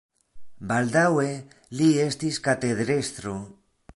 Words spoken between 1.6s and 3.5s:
li estis katedrestro.